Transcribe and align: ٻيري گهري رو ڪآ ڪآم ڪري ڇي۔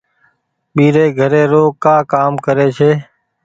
ٻيري 0.75 1.05
گهري 1.19 1.43
رو 1.51 1.63
ڪآ 1.83 1.95
ڪآم 2.11 2.33
ڪري 2.45 2.67
ڇي۔ 2.77 2.91